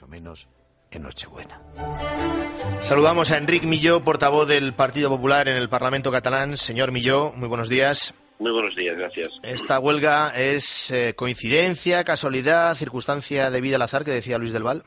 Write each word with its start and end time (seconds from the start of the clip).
Mucho 0.00 0.12
menos 0.12 0.48
en 0.90 1.02
Nochebuena. 1.02 1.60
Saludamos 2.84 3.32
a 3.32 3.36
Enric 3.36 3.64
Milló, 3.64 4.02
portavoz 4.02 4.48
del 4.48 4.72
Partido 4.72 5.10
Popular 5.10 5.46
en 5.46 5.56
el 5.56 5.68
Parlamento 5.68 6.10
catalán. 6.10 6.56
Señor 6.56 6.90
Milló, 6.90 7.32
muy 7.32 7.48
buenos 7.48 7.68
días. 7.68 8.14
Muy 8.38 8.50
buenos 8.50 8.74
días, 8.74 8.96
gracias. 8.96 9.28
¿Esta 9.42 9.78
huelga 9.78 10.32
es 10.34 10.90
eh, 10.90 11.12
coincidencia, 11.14 12.02
casualidad, 12.02 12.74
circunstancia 12.76 13.50
de 13.50 13.60
vida 13.60 13.76
al 13.76 13.82
azar 13.82 14.02
que 14.02 14.12
decía 14.12 14.38
Luis 14.38 14.54
del 14.54 14.62
Val? 14.62 14.84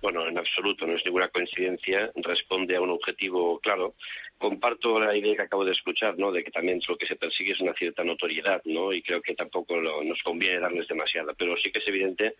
Bueno, 0.00 0.26
en 0.26 0.38
absoluto, 0.38 0.86
no 0.86 0.96
es 0.96 1.04
ninguna 1.04 1.28
coincidencia, 1.28 2.10
responde 2.14 2.76
a 2.76 2.80
un 2.80 2.88
objetivo 2.88 3.58
claro 3.58 3.96
comparto 4.40 4.98
la 4.98 5.14
idea 5.14 5.36
que 5.36 5.42
acabo 5.42 5.66
de 5.66 5.72
escuchar, 5.72 6.18
¿no? 6.18 6.32
De 6.32 6.42
que 6.42 6.50
también 6.50 6.80
lo 6.88 6.96
que 6.96 7.06
se 7.06 7.16
persigue 7.16 7.52
es 7.52 7.60
una 7.60 7.74
cierta 7.74 8.02
notoriedad, 8.02 8.62
¿no? 8.64 8.90
Y 8.92 9.02
creo 9.02 9.20
que 9.20 9.34
tampoco 9.34 9.76
nos 9.80 10.22
conviene 10.22 10.58
darles 10.58 10.88
demasiada. 10.88 11.34
Pero 11.34 11.56
sí 11.58 11.70
que 11.70 11.78
es 11.78 11.86
evidente 11.86 12.36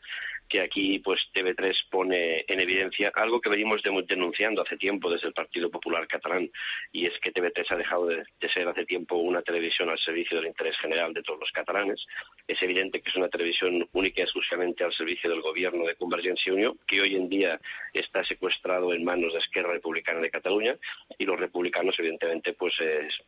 que 0.49 0.61
aquí, 0.63 0.99
pues, 0.99 1.21
TV3 1.33 1.77
pone 1.91 2.45
en 2.49 2.59
evidencia 2.59 3.13
algo 3.15 3.41
que 3.41 3.51
venimos 3.51 3.83
denunciando 3.83 4.63
hace 4.63 4.77
tiempo 4.79 5.11
desde 5.11 5.29
el 5.29 5.35
Partido 5.35 5.71
Popular 5.71 6.09
Catalán, 6.09 6.51
y 6.91 7.07
es 7.07 7.16
que 7.21 7.33
TV3 7.33 7.66
ha 7.71 7.77
dejado 7.77 8.07
de, 8.07 8.24
ser 8.52 8.67
hace 8.67 8.85
tiempo 8.85 9.17
una 9.17 9.43
televisión 9.43 9.91
al 9.91 9.99
servicio 9.99 10.39
del 10.39 10.49
interés 10.49 10.77
general 10.79 11.15
de 11.15 11.23
todos 11.23 11.39
los 11.39 11.52
catalanes. 11.52 12.05
Es 12.49 12.61
evidente 12.63 13.01
que 13.01 13.11
es 13.11 13.17
una 13.17 13.29
televisión 13.29 13.89
única 13.93 14.21
y 14.21 14.24
exclusivamente 14.24 14.83
al 14.83 14.93
servicio 14.93 15.30
del 15.30 15.41
gobierno 15.41 15.87
de 15.87 15.95
Convergencia 15.95 16.52
Unión, 16.52 16.79
que 16.87 17.01
hoy 17.01 17.15
en 17.15 17.29
día 17.29 17.61
está 17.93 18.24
secuestrado 18.24 18.93
en 18.93 19.05
manos 19.05 19.35
de 19.35 19.39
Esquerra 19.39 19.73
Republicana 19.73 20.21
de 20.21 20.30
Cataluña, 20.30 20.77
y 21.17 21.27
los 21.27 21.39
republicanos 21.39 21.90
evidentemente, 21.99 22.52
pues 22.52 22.74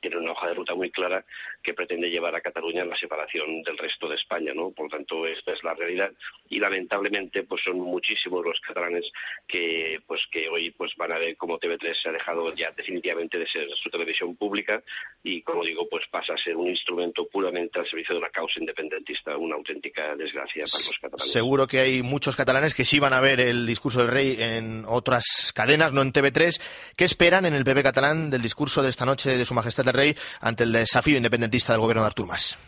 tiene 0.00 0.16
una 0.16 0.32
hoja 0.32 0.48
de 0.48 0.54
ruta 0.54 0.74
muy 0.74 0.90
clara 0.90 1.24
que 1.62 1.74
pretende 1.74 2.10
llevar 2.10 2.34
a 2.34 2.40
Cataluña 2.40 2.82
a 2.82 2.86
la 2.86 2.96
separación 2.96 3.62
del 3.62 3.78
resto 3.78 4.08
de 4.08 4.16
España, 4.16 4.52
¿no? 4.54 4.70
Por 4.70 4.88
tanto, 4.88 5.26
esta 5.26 5.52
es 5.52 5.62
la 5.62 5.74
realidad 5.74 6.10
y 6.48 6.58
lamentablemente, 6.58 7.44
pues 7.44 7.62
son 7.64 7.80
muchísimos 7.80 8.44
los 8.44 8.60
catalanes 8.60 9.10
que, 9.46 10.00
pues 10.06 10.20
que 10.30 10.48
hoy, 10.48 10.70
pues 10.70 10.92
van 10.96 11.12
a 11.12 11.18
ver 11.18 11.36
cómo 11.36 11.58
TV3 11.58 12.02
se 12.02 12.08
ha 12.08 12.12
dejado 12.12 12.54
ya 12.54 12.70
definitivamente 12.72 13.38
de 13.38 13.46
ser 13.46 13.68
su 13.82 13.90
televisión 13.90 14.36
pública 14.36 14.82
y, 15.22 15.42
como 15.42 15.64
digo, 15.64 15.88
pues 15.88 16.04
pasa 16.10 16.34
a 16.34 16.38
ser 16.38 16.56
un 16.56 16.68
instrumento 16.68 17.26
puramente 17.26 17.78
al 17.78 17.88
servicio 17.88 18.14
de 18.14 18.20
una 18.20 18.30
causa 18.30 18.60
independentista, 18.60 19.36
una 19.36 19.56
auténtica 19.56 20.14
desgracia 20.16 20.64
para 20.70 20.84
los 20.84 20.98
catalanes. 21.00 21.32
Seguro 21.32 21.66
que 21.66 21.80
hay 21.80 22.02
muchos 22.02 22.36
catalanes 22.36 22.74
que 22.74 22.84
sí 22.84 22.98
van 22.98 23.14
a 23.14 23.20
ver 23.20 23.40
el 23.40 23.66
discurso 23.66 24.00
del 24.00 24.10
rey 24.10 24.36
en 24.38 24.84
otras 24.86 25.52
cadenas, 25.54 25.92
no 25.92 26.02
en 26.02 26.12
TV3. 26.12 26.94
¿Qué 26.96 27.04
esperan 27.04 27.46
en 27.46 27.54
el 27.54 27.64
PP 27.64 27.82
catalán 27.82 28.30
del 28.30 28.42
discurso 28.42 28.51
discurso 28.52 28.82
de 28.82 28.90
esta 28.90 29.06
noche 29.06 29.30
de 29.30 29.46
Su 29.46 29.54
Majestad 29.54 29.88
el 29.88 29.94
Rey 29.94 30.14
ante 30.42 30.64
el 30.64 30.72
desafío 30.72 31.16
independentista 31.16 31.72
del 31.72 31.80
gobierno 31.80 32.02
de 32.02 32.08
Artur 32.08 32.26
Mas? 32.26 32.58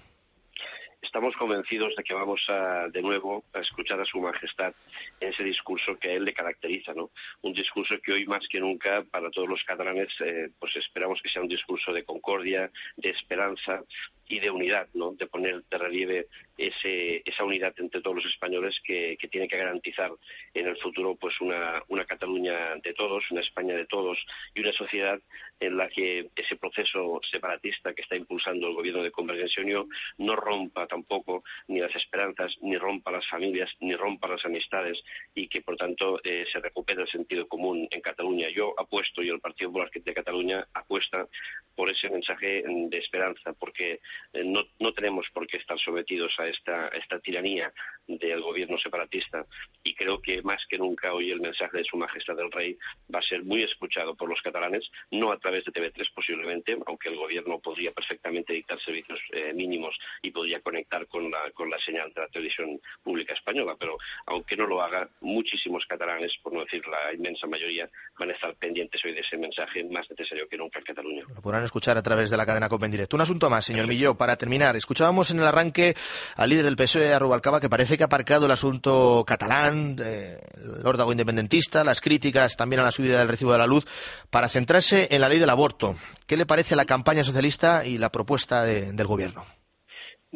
Estamos 1.02 1.36
convencidos 1.36 1.94
de 1.94 2.02
que 2.02 2.14
vamos 2.14 2.40
a, 2.48 2.88
de 2.88 3.02
nuevo 3.02 3.44
a 3.52 3.60
escuchar 3.60 4.00
a 4.00 4.04
Su 4.06 4.18
Majestad 4.18 4.72
en 5.20 5.28
ese 5.28 5.44
discurso 5.44 5.94
que 6.00 6.08
a 6.08 6.12
él 6.14 6.24
le 6.24 6.32
caracteriza, 6.32 6.94
¿no? 6.94 7.10
Un 7.42 7.52
discurso 7.52 7.96
que 8.02 8.14
hoy 8.14 8.24
más 8.24 8.42
que 8.48 8.60
nunca 8.60 9.04
para 9.10 9.30
todos 9.30 9.46
los 9.46 9.62
catalanes, 9.64 10.08
eh, 10.24 10.48
pues 10.58 10.74
esperamos 10.76 11.20
que 11.22 11.28
sea 11.28 11.42
un 11.42 11.48
discurso 11.48 11.92
de 11.92 12.02
concordia, 12.02 12.70
de 12.96 13.10
esperanza, 13.10 13.82
y 14.28 14.40
de 14.40 14.50
unidad, 14.50 14.88
¿no? 14.94 15.12
de 15.12 15.26
poner 15.26 15.62
de 15.64 15.78
relieve 15.78 16.26
ese, 16.56 17.22
esa 17.24 17.44
unidad 17.44 17.74
entre 17.78 18.00
todos 18.00 18.16
los 18.16 18.26
españoles 18.26 18.78
que, 18.84 19.16
tiene 19.30 19.48
que 19.48 19.56
garantizar 19.56 20.12
en 20.52 20.66
el 20.68 20.76
futuro 20.76 21.16
pues 21.16 21.40
una, 21.40 21.82
una 21.88 22.04
Cataluña 22.04 22.76
de 22.76 22.94
todos, 22.94 23.28
una 23.30 23.40
España 23.40 23.74
de 23.74 23.86
todos 23.86 24.18
y 24.54 24.60
una 24.60 24.72
sociedad 24.72 25.18
en 25.58 25.76
la 25.76 25.88
que 25.88 26.28
ese 26.36 26.56
proceso 26.56 27.20
separatista 27.30 27.94
que 27.94 28.02
está 28.02 28.16
impulsando 28.16 28.68
el 28.68 28.74
gobierno 28.74 29.02
de 29.02 29.10
Convergencia 29.10 29.62
Unión 29.62 29.88
no 30.18 30.36
rompa 30.36 30.86
tampoco 30.86 31.42
ni 31.68 31.80
las 31.80 31.94
esperanzas, 31.96 32.54
ni 32.60 32.76
rompa 32.76 33.10
las 33.10 33.26
familias, 33.28 33.70
ni 33.80 33.94
rompa 33.94 34.28
las 34.28 34.44
amistades 34.44 35.02
y 35.34 35.48
que 35.48 35.62
por 35.62 35.76
tanto 35.76 36.20
eh, 36.22 36.44
se 36.52 36.60
recupere 36.60 37.02
el 37.02 37.08
sentido 37.08 37.48
común 37.48 37.88
en 37.90 38.00
Cataluña. 38.00 38.48
Yo 38.50 38.74
apuesto 38.78 39.22
y 39.22 39.28
el 39.28 39.40
Partido 39.40 39.70
Popular 39.70 39.90
de 39.90 40.14
Cataluña 40.14 40.66
apuesta 40.74 41.26
por 41.74 41.90
ese 41.90 42.08
mensaje 42.08 42.62
de 42.66 42.98
esperanza, 42.98 43.52
porque 43.52 44.00
eh, 44.32 44.44
no, 44.44 44.64
no, 44.78 44.92
tenemos 44.92 45.26
por 45.32 45.46
qué 45.46 45.56
estar 45.56 45.78
sometidos 45.78 46.32
a 46.38 46.43
esta, 46.48 46.88
esta 46.88 47.18
tiranía 47.20 47.72
del 48.06 48.42
gobierno 48.42 48.78
separatista 48.78 49.46
y 49.82 49.94
creo 49.94 50.20
que 50.20 50.42
más 50.42 50.62
que 50.68 50.78
nunca 50.78 51.12
hoy 51.12 51.30
el 51.30 51.40
mensaje 51.40 51.78
de 51.78 51.84
Su 51.84 51.96
Majestad 51.96 52.38
el 52.38 52.52
Rey 52.52 52.76
va 53.12 53.20
a 53.20 53.22
ser 53.22 53.44
muy 53.44 53.62
escuchado 53.62 54.14
por 54.14 54.28
los 54.28 54.40
catalanes, 54.42 54.90
no 55.10 55.32
a 55.32 55.38
través 55.38 55.64
de 55.64 55.72
TV3 55.72 56.12
posiblemente, 56.14 56.76
aunque 56.86 57.08
el 57.08 57.16
gobierno 57.16 57.58
podría 57.60 57.92
perfectamente 57.92 58.52
dictar 58.52 58.78
servicios 58.80 59.18
eh, 59.32 59.52
mínimos 59.54 59.96
y 60.22 60.30
podría 60.30 60.60
conectar 60.60 61.06
con 61.06 61.30
la, 61.30 61.50
con 61.52 61.70
la 61.70 61.78
señal 61.78 62.12
de 62.12 62.20
la 62.20 62.28
televisión 62.28 62.80
pública 63.02 63.34
española, 63.34 63.74
pero 63.78 63.96
aunque 64.26 64.56
no 64.56 64.66
lo 64.66 64.82
haga, 64.82 65.08
muchísimos 65.20 65.84
catalanes, 65.86 66.32
por 66.42 66.52
no 66.52 66.60
decir 66.60 66.82
la 66.86 67.12
inmensa 67.14 67.46
mayoría, 67.46 67.88
van 68.18 68.30
a 68.30 68.34
estar 68.34 68.54
pendientes 68.56 69.00
hoy 69.04 69.14
de 69.14 69.20
ese 69.20 69.36
mensaje 69.36 69.84
más 69.84 70.08
necesario 70.10 70.48
que 70.48 70.56
nunca 70.56 70.78
en 70.78 70.84
Cataluña. 70.84 71.22
Lo 71.34 71.40
podrán 71.40 71.64
escuchar 71.64 71.96
a 71.96 72.02
través 72.02 72.30
de 72.30 72.36
la 72.36 72.46
cadena 72.46 72.68
COP 72.68 72.84
en 72.84 72.90
directo. 72.90 73.16
Un 73.16 73.22
asunto 73.22 73.50
más, 73.50 73.64
señor 73.64 73.86
Milló, 73.86 74.14
para 74.16 74.36
terminar. 74.36 74.76
Escuchábamos 74.76 75.30
en 75.30 75.38
el 75.40 75.46
arranque 75.46 75.94
al 76.36 76.50
líder 76.50 76.64
del 76.64 76.76
PSOE, 76.76 77.12
a 77.12 77.18
Rubalcaba, 77.18 77.60
que 77.60 77.68
parece 77.68 77.96
que 77.96 78.02
ha 78.02 78.06
aparcado 78.06 78.46
el 78.46 78.52
asunto 78.52 79.24
catalán, 79.26 79.96
el 79.98 80.86
órdago 80.86 81.12
independentista, 81.12 81.84
las 81.84 82.00
críticas 82.00 82.56
también 82.56 82.80
a 82.80 82.84
la 82.84 82.90
subida 82.90 83.18
del 83.18 83.28
recibo 83.28 83.52
de 83.52 83.58
la 83.58 83.66
luz, 83.66 83.86
para 84.30 84.48
centrarse 84.48 85.08
en 85.10 85.20
la 85.20 85.28
ley 85.28 85.38
del 85.38 85.50
aborto. 85.50 85.94
¿Qué 86.26 86.36
le 86.36 86.46
parece 86.46 86.76
la 86.76 86.86
campaña 86.86 87.24
socialista 87.24 87.86
y 87.86 87.98
la 87.98 88.10
propuesta 88.10 88.64
del 88.64 89.06
gobierno? 89.06 89.44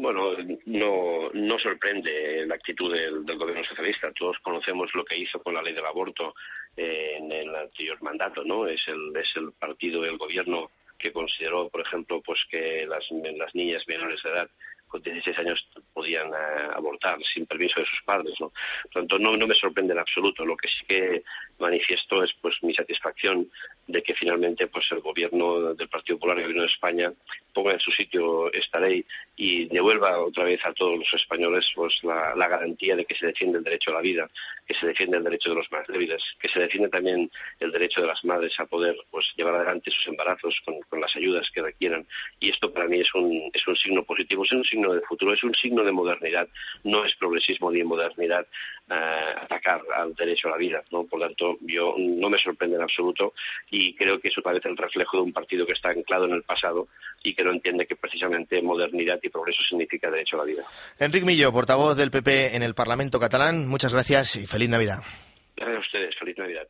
Bueno, 0.01 0.31
no, 0.67 1.29
no 1.33 1.59
sorprende 1.59 2.47
la 2.47 2.55
actitud 2.55 2.95
del, 2.95 3.25
gobierno 3.37 3.65
socialista. 3.65 4.13
Todos 4.17 4.39
conocemos 4.45 4.95
lo 4.95 5.05
que 5.05 5.19
hizo 5.19 5.43
con 5.43 5.55
la 5.55 5.63
ley 5.63 5.75
del 5.75 5.85
aborto 5.85 6.35
en 6.77 7.33
el 7.33 7.53
anterior 7.53 8.01
mandato, 8.01 8.45
¿no? 8.45 8.69
Es 8.69 8.81
el, 8.87 9.11
es 9.17 9.29
el 9.35 9.51
partido 9.59 10.03
del 10.03 10.17
gobierno 10.17 10.71
que 10.97 11.13
consideró, 11.13 11.69
por 11.69 11.81
ejemplo, 11.81 12.21
pues 12.25 12.39
que 12.49 12.87
las, 12.87 13.05
las 13.11 13.53
niñas 13.57 13.83
menores 13.89 14.23
de 14.23 14.31
edad 14.31 14.49
con 14.89 15.03
16 15.03 15.39
años 15.39 15.69
podían 15.93 16.29
eh, 16.29 16.69
abortar 16.75 17.19
sin 17.33 17.47
permiso 17.47 17.81
de 17.81 17.87
sus 17.87 18.03
padres, 18.05 18.35
¿no? 18.41 18.53
Por 18.85 19.03
tanto, 19.03 19.19
no, 19.19 19.37
no 19.37 19.47
me 19.47 19.55
sorprende 19.55 19.93
en 19.93 19.99
absoluto. 19.99 20.45
Lo 20.45 20.57
que 20.57 20.69
sí 20.69 20.85
que 20.87 21.23
manifiesto 21.59 22.23
es 22.23 22.33
pues 22.41 22.57
mi 22.63 22.75
satisfacción 22.75 23.51
de 23.87 24.03
que 24.03 24.15
finalmente 24.15 24.67
pues 24.67 24.87
el 24.91 25.01
gobierno 25.01 25.75
del 25.75 25.89
Partido 25.89 26.19
Popular 26.19 26.37
el 26.39 26.45
gobierno 26.45 26.63
de 26.63 26.69
España 26.69 27.13
ponga 27.53 27.73
en 27.73 27.81
su 27.81 27.91
sitio 27.91 28.53
esta 28.53 28.79
ley 28.79 29.05
y 29.37 29.67
devuelva 29.67 30.21
otra 30.21 30.45
vez 30.45 30.61
a 30.65 30.73
todos 30.73 30.99
los 30.99 31.15
españoles 31.15 31.67
pues 31.75 31.93
la, 32.05 32.49
garantía 32.49 32.97
de 32.97 33.05
que 33.05 33.15
se 33.15 33.27
defiende 33.27 33.59
el 33.59 33.65
derecho 33.65 33.91
a 33.91 33.95
la 33.95 34.01
vida, 34.01 34.29
que 34.67 34.75
se 34.75 34.87
defiende 34.87 35.17
el 35.17 35.25
derecho 35.25 35.51
de 35.51 35.57
los 35.57 35.71
más 35.71 35.87
débiles, 35.87 36.23
que 36.41 36.49
se 36.49 36.61
defiende 36.61 36.89
también 36.89 37.31
el 37.61 37.73
derecho 37.73 38.01
de 38.01 38.07
las 38.07 38.25
madres 38.25 38.59
a 38.59 38.67
poder 38.67 38.97
pues 39.11 39.27
llevar 39.37 39.57
adelante 39.57 39.91
sus 39.91 40.07
embarazos 40.07 40.55
con, 40.65 40.81
con 40.89 41.01
las 41.01 41.15
ayudas 41.17 41.51
que 41.53 41.63
requieran 41.63 42.07
y 42.41 42.51
esto 42.51 42.73
para 42.73 42.87
mí 42.87 43.01
es 43.01 43.15
un, 43.15 43.51
es 43.53 43.67
un 43.67 43.77
signo 43.77 44.03
positivo, 44.05 44.45
es 44.45 44.53
un 44.53 44.65
signo 44.65 44.78
de 44.83 45.01
futuro, 45.03 45.35
es 45.35 45.43
un 45.43 45.55
signo 45.55 45.85
de 45.85 45.93
modernidad, 45.93 46.49
no 46.85 47.05
es 47.05 47.15
progresismo 47.17 47.71
ni 47.71 47.83
modernidad 47.83 48.47
eh, 48.91 48.95
atacar 49.43 49.83
al 49.95 50.15
derecho 50.15 50.49
a 50.49 50.53
la 50.53 50.57
vida, 50.57 50.83
¿no? 50.91 51.05
Por 51.05 51.21
tanto, 51.21 51.59
yo 51.61 51.95
no 51.99 52.31
me 52.31 52.39
sorprende 52.39 52.77
en 52.77 52.83
absoluto 52.83 53.35
y 53.71 53.95
creo 53.95 54.19
que 54.19 54.29
eso 54.29 54.41
parece 54.43 54.69
el 54.69 54.77
reflejo 54.77 55.19
de 55.19 55.25
un 55.25 55.33
partido 55.33 55.67
que 55.67 55.73
está 55.73 55.91
anclado 55.91 56.25
en 56.27 56.33
el 56.33 56.43
pasado 56.43 56.89
y 57.23 57.35
que 57.35 57.45
no 57.45 57.53
entiende 57.53 57.87
que 57.87 57.97
precisamente 57.97 58.63
modernidad 58.63 59.19
y 59.23 59.29
progreso 59.29 59.63
significa 59.69 60.11
derecho 60.11 60.37
a 60.37 60.41
la 60.41 60.45
vida. 60.45 60.63
Enrique 60.99 61.27
Millo, 61.27 61.53
portavoz 61.53 61.97
del 61.97 62.11
PP 62.11 62.57
en 62.57 62.63
el 62.63 62.75
Parlamento 62.75 63.19
catalán, 63.19 63.67
muchas 63.67 63.93
gracias 63.93 64.37
y 64.37 64.47
feliz 64.47 64.69
Navidad. 64.69 64.99
Gracias 65.57 65.77
a 65.77 65.81
ustedes, 65.81 66.17
feliz 66.19 66.39
Navidad. 66.39 66.69